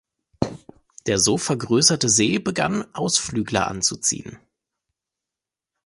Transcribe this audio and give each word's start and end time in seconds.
Der 1.05 1.19
so 1.19 1.37
vergrößerte 1.37 2.09
See 2.09 2.39
begann, 2.39 2.83
Ausflügler 2.95 3.67
anzuziehen. 3.67 4.39